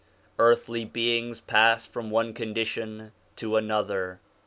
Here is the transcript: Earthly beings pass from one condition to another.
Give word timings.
Earthly 0.39 0.83
beings 0.83 1.39
pass 1.39 1.85
from 1.85 2.09
one 2.09 2.33
condition 2.33 3.11
to 3.35 3.55
another. 3.55 4.19